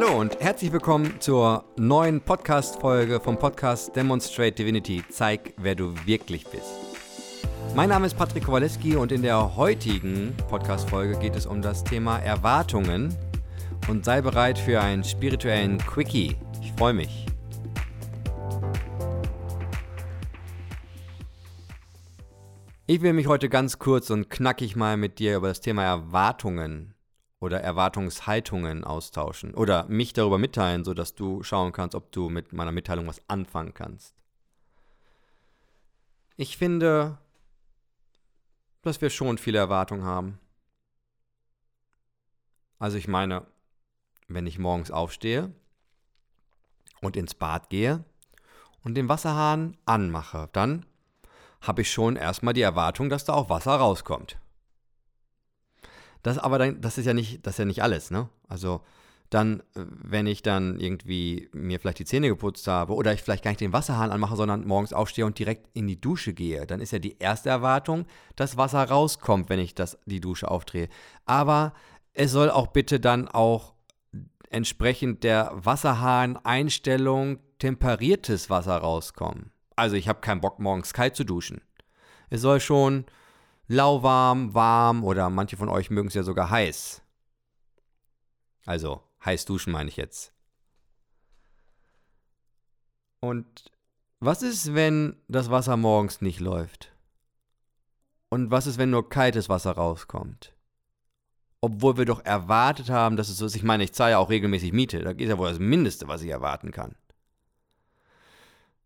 [0.00, 5.02] Hallo und herzlich willkommen zur neuen Podcast-Folge vom Podcast Demonstrate Divinity.
[5.10, 6.70] Zeig, wer du wirklich bist.
[7.74, 12.20] Mein Name ist Patrick Kowaleski und in der heutigen Podcast-Folge geht es um das Thema
[12.20, 13.12] Erwartungen
[13.88, 16.36] und sei bereit für einen spirituellen Quickie.
[16.62, 17.26] Ich freue mich.
[22.86, 26.94] Ich will mich heute ganz kurz und knackig mal mit dir über das Thema Erwartungen
[27.40, 32.72] oder Erwartungshaltungen austauschen oder mich darüber mitteilen, sodass du schauen kannst, ob du mit meiner
[32.72, 34.14] Mitteilung was anfangen kannst.
[36.36, 37.18] Ich finde,
[38.82, 40.38] dass wir schon viele Erwartungen haben.
[42.78, 43.46] Also ich meine,
[44.28, 45.52] wenn ich morgens aufstehe
[47.00, 48.04] und ins Bad gehe
[48.84, 50.86] und den Wasserhahn anmache, dann
[51.60, 54.38] habe ich schon erstmal die Erwartung, dass da auch Wasser rauskommt.
[56.22, 58.28] Das aber dann, das ist ja nicht, das ist ja nicht alles, ne?
[58.48, 58.82] Also
[59.30, 63.44] dann, äh, wenn ich dann irgendwie mir vielleicht die Zähne geputzt habe oder ich vielleicht
[63.44, 66.80] gar nicht den Wasserhahn anmache, sondern morgens aufstehe und direkt in die Dusche gehe, dann
[66.80, 70.88] ist ja die erste Erwartung, dass Wasser rauskommt, wenn ich das, die Dusche aufdrehe.
[71.26, 71.74] Aber
[72.14, 73.74] es soll auch bitte dann auch
[74.50, 79.50] entsprechend der Wasserhahn-Einstellung temperiertes Wasser rauskommen.
[79.76, 81.60] Also ich habe keinen Bock, morgens kalt zu duschen.
[82.30, 83.04] Es soll schon
[83.68, 87.02] lauwarm, warm oder manche von euch mögen es ja sogar heiß.
[88.64, 90.32] Also heiß duschen meine ich jetzt.
[93.20, 93.70] Und
[94.20, 96.92] was ist, wenn das Wasser morgens nicht läuft?
[98.30, 100.54] Und was ist, wenn nur kaltes Wasser rauskommt?
[101.60, 103.56] Obwohl wir doch erwartet haben, dass es so ist.
[103.56, 105.00] Ich meine, ich zahle ja auch regelmäßig Miete.
[105.00, 106.94] Da ist ja wohl das Mindeste, was ich erwarten kann.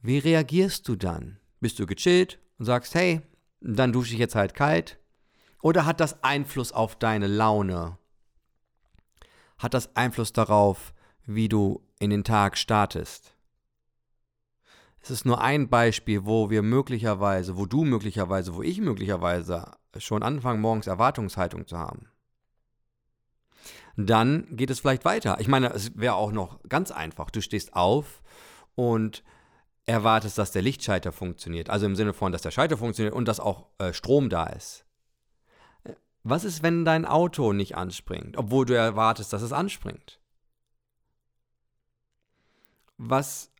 [0.00, 1.38] Wie reagierst du dann?
[1.60, 3.22] Bist du gechillt und sagst, hey,
[3.64, 4.98] dann dusche ich jetzt halt kalt?
[5.62, 7.96] Oder hat das Einfluss auf deine Laune?
[9.58, 10.92] Hat das Einfluss darauf,
[11.24, 13.34] wie du in den Tag startest?
[15.00, 20.22] Es ist nur ein Beispiel, wo wir möglicherweise, wo du möglicherweise, wo ich möglicherweise schon
[20.22, 22.08] anfangen, morgens Erwartungshaltung zu haben.
[23.96, 25.38] Dann geht es vielleicht weiter.
[25.40, 27.30] Ich meine, es wäre auch noch ganz einfach.
[27.30, 28.22] Du stehst auf
[28.74, 29.22] und
[29.86, 31.70] erwartest, dass der Lichtschalter funktioniert.
[31.70, 34.86] Also im Sinne von, dass der Schalter funktioniert und dass auch äh, Strom da ist.
[36.22, 40.20] Was ist, wenn dein Auto nicht anspringt, obwohl du erwartest, dass es anspringt?
[42.96, 43.52] Was,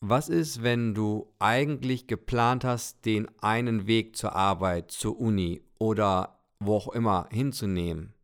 [0.00, 6.38] was ist, wenn du eigentlich geplant hast, den einen Weg zur Arbeit, zur Uni oder
[6.58, 8.14] wo auch immer hinzunehmen?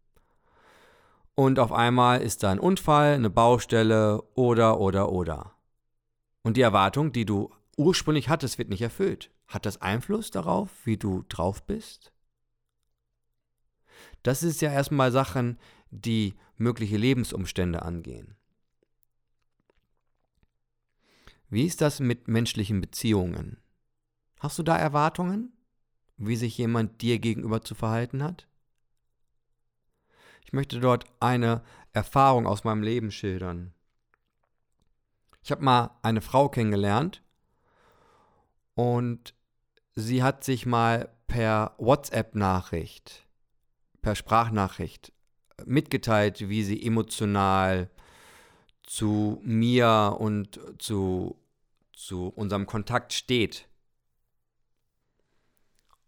[1.34, 5.52] Und auf einmal ist da ein Unfall, eine Baustelle oder, oder, oder.
[6.42, 9.30] Und die Erwartung, die du ursprünglich hattest, wird nicht erfüllt.
[9.46, 12.12] Hat das Einfluss darauf, wie du drauf bist?
[14.22, 15.58] Das ist ja erstmal Sachen,
[15.90, 18.36] die mögliche Lebensumstände angehen.
[21.48, 23.58] Wie ist das mit menschlichen Beziehungen?
[24.38, 25.52] Hast du da Erwartungen,
[26.16, 28.46] wie sich jemand dir gegenüber zu verhalten hat?
[30.44, 31.62] Ich möchte dort eine
[31.92, 33.74] Erfahrung aus meinem Leben schildern.
[35.42, 37.22] Ich habe mal eine Frau kennengelernt
[38.74, 39.34] und
[39.94, 43.26] sie hat sich mal per WhatsApp-Nachricht,
[44.02, 45.12] per Sprachnachricht
[45.64, 47.90] mitgeteilt, wie sie emotional
[48.82, 51.38] zu mir und zu,
[51.92, 53.68] zu unserem Kontakt steht.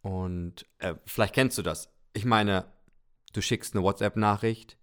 [0.01, 1.89] Und äh, vielleicht kennst du das.
[2.13, 2.67] Ich meine,
[3.33, 4.77] du schickst eine WhatsApp-Nachricht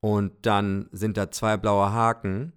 [0.00, 2.52] und dann sind da zwei blaue Haken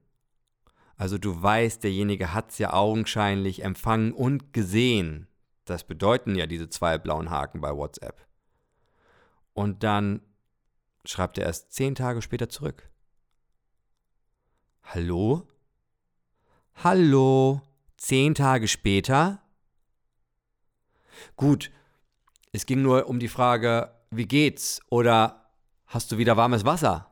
[0.98, 5.28] also du weißt, derjenige hat es ja augenscheinlich empfangen und gesehen.
[5.66, 8.26] Das bedeuten ja diese zwei blauen Haken bei WhatsApp.
[9.54, 10.22] Und dann
[11.06, 12.90] schreibt er erst zehn Tage später zurück.
[14.84, 15.48] Hallo?
[16.76, 17.62] Hallo?
[17.98, 19.42] Zehn Tage später?
[21.36, 21.72] Gut,
[22.52, 24.82] es ging nur um die Frage, wie geht's?
[24.90, 25.50] Oder
[25.88, 27.12] hast du wieder warmes Wasser?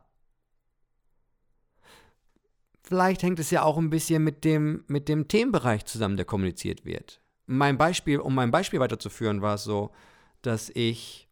[2.94, 6.86] Vielleicht hängt es ja auch ein bisschen mit dem, mit dem Themenbereich zusammen, der kommuniziert
[6.86, 7.22] wird.
[7.48, 9.90] Mein Beispiel, um mein Beispiel weiterzuführen, war es so,
[10.44, 11.28] dass ich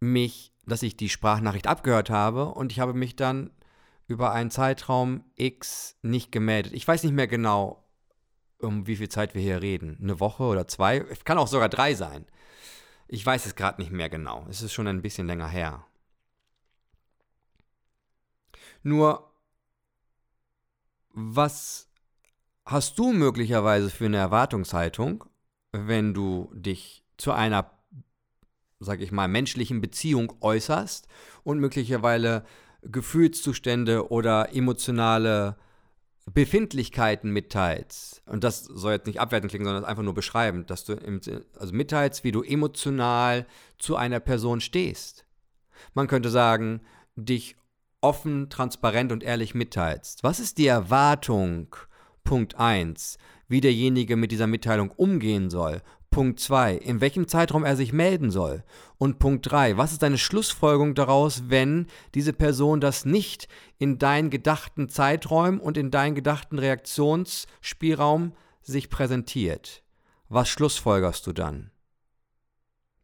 [0.00, 3.52] mich, dass ich die Sprachnachricht abgehört habe und ich habe mich dann
[4.08, 6.72] über einen Zeitraum X nicht gemeldet.
[6.72, 7.84] Ich weiß nicht mehr genau,
[8.58, 9.96] um wie viel Zeit wir hier reden.
[10.02, 11.06] Eine Woche oder zwei?
[11.08, 12.26] Es kann auch sogar drei sein.
[13.06, 14.44] Ich weiß es gerade nicht mehr genau.
[14.50, 15.86] Es ist schon ein bisschen länger her.
[18.82, 19.32] Nur,
[21.10, 21.88] was
[22.64, 25.24] hast du möglicherweise für eine Erwartungshaltung,
[25.72, 27.70] wenn du dich zu einer,
[28.80, 31.08] sag ich mal, menschlichen Beziehung äußerst
[31.44, 32.44] und möglicherweise
[32.82, 35.56] Gefühlszustände oder emotionale
[36.32, 40.92] Befindlichkeiten mitteilst, und das soll jetzt nicht abwertend klingen, sondern einfach nur beschreiben, dass du
[40.92, 41.20] im,
[41.58, 43.46] also mitteilst, wie du emotional
[43.78, 45.26] zu einer Person stehst.
[45.94, 46.80] Man könnte sagen,
[47.16, 47.56] dich
[48.02, 50.22] offen, transparent und ehrlich mitteilst.
[50.22, 51.74] Was ist die Erwartung?
[52.24, 53.16] Punkt 1.
[53.48, 55.82] Wie derjenige mit dieser Mitteilung umgehen soll.
[56.10, 56.74] Punkt 2.
[56.76, 58.64] In welchem Zeitraum er sich melden soll.
[58.98, 59.78] Und Punkt 3.
[59.78, 65.78] Was ist deine Schlussfolgerung daraus, wenn diese Person das nicht in deinen gedachten Zeiträumen und
[65.78, 69.82] in deinen gedachten Reaktionsspielraum sich präsentiert?
[70.28, 71.70] Was schlussfolgerst du dann?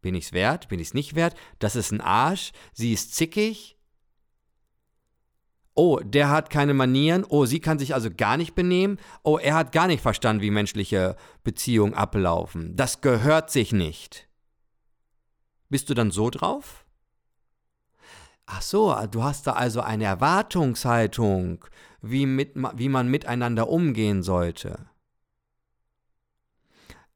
[0.00, 0.68] Bin ich's wert?
[0.68, 1.34] Bin ich's nicht wert?
[1.58, 2.52] Das ist ein Arsch.
[2.72, 3.77] Sie ist zickig
[5.78, 9.54] oh, der hat keine Manieren, oh, sie kann sich also gar nicht benehmen, oh, er
[9.54, 11.14] hat gar nicht verstanden, wie menschliche
[11.44, 12.74] Beziehungen ablaufen.
[12.74, 14.28] Das gehört sich nicht.
[15.68, 16.84] Bist du dann so drauf?
[18.46, 21.64] Ach so, du hast da also eine Erwartungshaltung,
[22.02, 24.88] wie, mit, wie man miteinander umgehen sollte.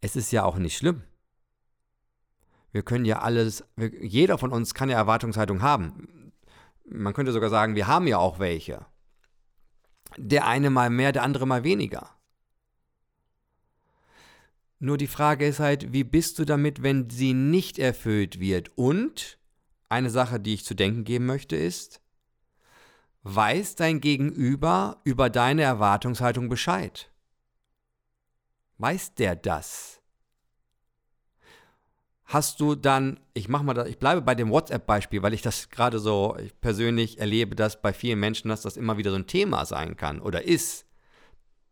[0.01, 1.03] Es ist ja auch nicht schlimm.
[2.71, 3.65] Wir können ja alles,
[4.01, 6.22] jeder von uns kann ja Erwartungshaltung haben
[6.93, 8.87] man könnte sogar sagen, wir haben ja auch welche.
[10.17, 12.11] Der eine mal mehr, der andere mal weniger.
[14.79, 18.77] Nur die Frage ist halt, wie bist du damit, wenn sie nicht erfüllt wird?
[18.77, 19.39] Und
[19.89, 22.03] eine Sache, die ich zu denken geben möchte, ist,
[23.23, 27.13] weiß dein Gegenüber über deine Erwartungshaltung Bescheid?
[28.79, 30.02] Weiß der das?
[32.33, 35.69] Hast du dann, ich mach mal das, ich bleibe bei dem WhatsApp-Beispiel, weil ich das
[35.69, 39.27] gerade so ich persönlich erlebe, dass bei vielen Menschen, dass das immer wieder so ein
[39.27, 40.87] Thema sein kann oder ist,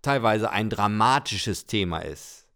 [0.02, 2.46] teilweise ein dramatisches Thema ist.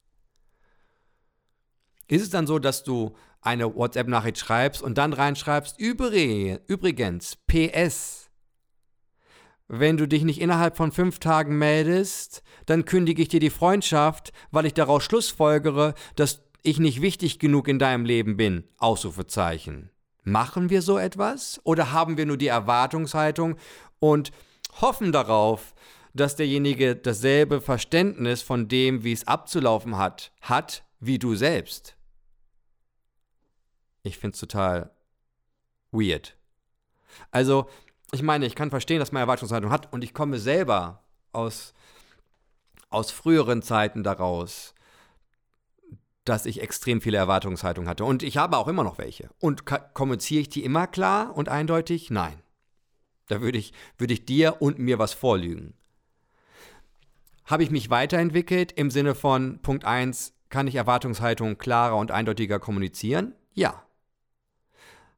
[2.07, 8.31] Ist es dann so, dass du eine WhatsApp-Nachricht schreibst und dann reinschreibst, übrigens, PS,
[9.67, 14.33] wenn du dich nicht innerhalb von fünf Tagen meldest, dann kündige ich dir die Freundschaft,
[14.51, 18.65] weil ich daraus schlussfolgere, dass ich nicht wichtig genug in deinem Leben bin?
[18.79, 19.91] Ausrufezeichen.
[20.25, 21.61] Machen wir so etwas?
[21.63, 23.57] Oder haben wir nur die Erwartungshaltung
[24.01, 24.33] und
[24.81, 25.75] hoffen darauf,
[26.15, 31.97] dass derjenige dasselbe Verständnis von dem, wie es abzulaufen hat, hat wie du selbst?
[34.03, 34.91] Ich finde es total
[35.93, 36.37] weird.
[37.31, 37.69] Also,
[38.13, 41.03] ich meine, ich kann verstehen, dass man Erwartungshaltung hat und ich komme selber
[41.33, 41.75] aus,
[42.89, 44.75] aus früheren Zeiten daraus,
[46.25, 48.05] dass ich extrem viele Erwartungshaltung hatte.
[48.05, 49.29] Und ich habe auch immer noch welche.
[49.41, 52.11] Und kommuniziere ich die immer klar und eindeutig?
[52.11, 52.41] Nein.
[53.29, 55.75] Da würde ich, würde ich dir und mir was vorlügen.
[57.45, 62.59] Habe ich mich weiterentwickelt im Sinne von Punkt 1, kann ich Erwartungshaltung klarer und eindeutiger
[62.59, 63.35] kommunizieren?
[63.53, 63.83] Ja.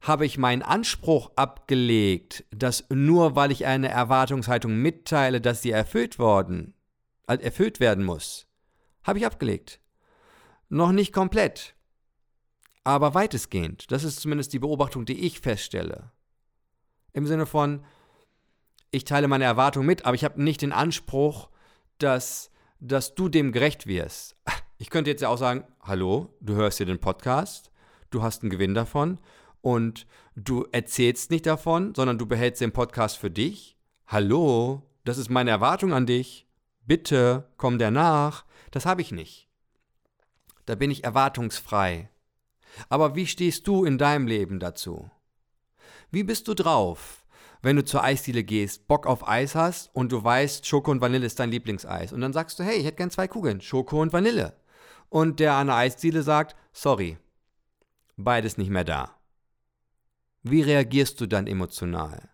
[0.00, 6.18] Habe ich meinen Anspruch abgelegt, dass nur weil ich eine Erwartungshaltung mitteile, dass sie erfüllt
[6.18, 6.74] worden,
[7.26, 8.46] erfüllt werden muss?
[9.04, 9.80] Habe ich abgelegt.
[10.68, 11.76] Noch nicht komplett,
[12.82, 13.90] aber weitestgehend.
[13.92, 16.10] Das ist zumindest die Beobachtung, die ich feststelle.
[17.12, 17.84] Im Sinne von,
[18.90, 21.50] ich teile meine Erwartung mit, aber ich habe nicht den Anspruch,
[21.98, 24.36] dass, dass du dem gerecht wirst.
[24.78, 27.70] Ich könnte jetzt ja auch sagen, hallo, du hörst dir den Podcast,
[28.10, 29.18] du hast einen Gewinn davon
[29.62, 33.78] und du erzählst nicht davon, sondern du behältst den Podcast für dich.
[34.06, 36.46] Hallo, das ist meine Erwartung an dich.
[36.84, 38.44] Bitte komm der nach.
[38.70, 39.45] Das habe ich nicht
[40.66, 42.10] da bin ich erwartungsfrei.
[42.88, 45.10] Aber wie stehst du in deinem Leben dazu?
[46.10, 47.26] Wie bist du drauf,
[47.62, 51.26] wenn du zur Eisdiele gehst, Bock auf Eis hast und du weißt, Schoko und Vanille
[51.26, 54.12] ist dein Lieblingseis und dann sagst du, hey, ich hätte gern zwei Kugeln, Schoko und
[54.12, 54.56] Vanille.
[55.08, 57.18] Und der an der Eisdiele sagt, sorry,
[58.16, 59.16] beides nicht mehr da.
[60.42, 62.28] Wie reagierst du dann emotional?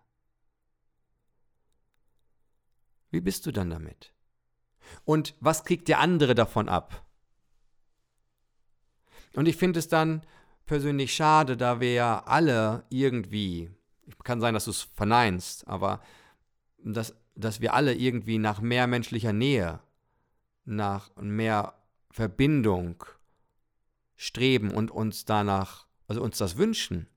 [3.10, 4.12] Wie bist du dann damit?
[5.04, 7.04] Und was kriegt der andere davon ab?
[9.34, 10.22] Und ich finde es dann
[10.66, 13.70] persönlich schade, da wir ja alle irgendwie,
[14.24, 16.00] kann sein, dass du es verneinst, aber
[16.84, 19.80] dass, dass wir alle irgendwie nach mehr menschlicher Nähe,
[20.64, 21.74] nach mehr
[22.10, 23.04] Verbindung
[24.16, 27.08] streben und uns danach, also uns das wünschen.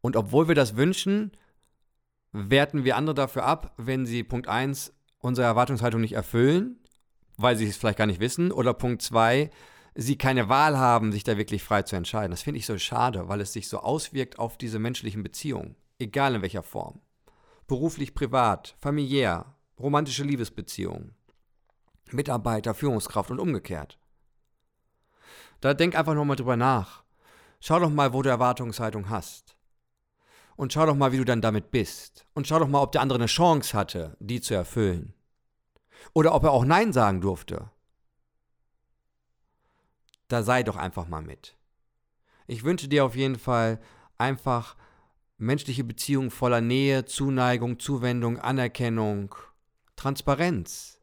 [0.00, 1.32] Und obwohl wir das wünschen,
[2.32, 6.78] werten wir andere dafür ab, wenn sie Punkt 1 unsere Erwartungshaltung nicht erfüllen,
[7.36, 9.50] weil sie es vielleicht gar nicht wissen, oder Punkt 2
[9.94, 12.30] sie keine Wahl haben, sich da wirklich frei zu entscheiden.
[12.30, 16.34] Das finde ich so schade, weil es sich so auswirkt auf diese menschlichen Beziehungen, egal
[16.34, 17.00] in welcher Form.
[17.66, 21.14] Beruflich, privat, familiär, romantische Liebesbeziehungen,
[22.10, 23.98] Mitarbeiter, Führungskraft und umgekehrt.
[25.60, 27.04] Da denk einfach nochmal drüber nach.
[27.60, 29.56] Schau doch mal, wo du Erwartungshaltung hast.
[30.56, 32.26] Und schau doch mal, wie du dann damit bist.
[32.34, 35.14] Und schau doch mal, ob der andere eine Chance hatte, die zu erfüllen.
[36.12, 37.70] Oder ob er auch Nein sagen durfte.
[40.30, 41.56] Da sei doch einfach mal mit.
[42.46, 43.80] Ich wünsche dir auf jeden Fall
[44.16, 44.76] einfach
[45.38, 49.34] menschliche Beziehungen voller Nähe, Zuneigung, Zuwendung, Anerkennung,
[49.96, 51.00] Transparenz.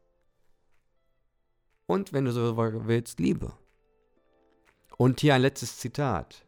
[1.84, 3.52] Und wenn du so willst, Liebe.
[4.96, 6.46] Und hier ein letztes Zitat.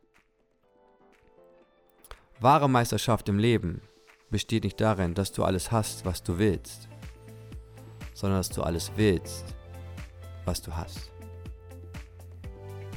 [2.40, 3.82] Wahre Meisterschaft im Leben
[4.30, 6.88] besteht nicht darin, dass du alles hast, was du willst,
[8.14, 9.54] sondern dass du alles willst,
[10.46, 11.12] was du hast.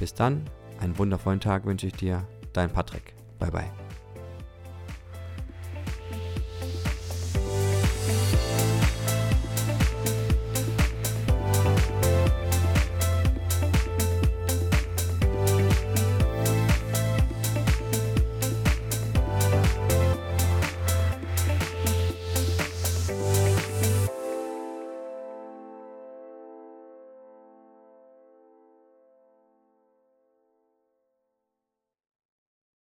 [0.04, 0.42] Bis dann,
[0.80, 3.14] einen wundervollen Tag wünsche ich dir, dein Patrick.
[3.38, 3.83] Bye bye.